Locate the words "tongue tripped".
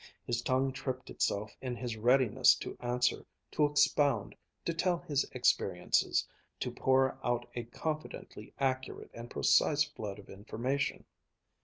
0.41-1.11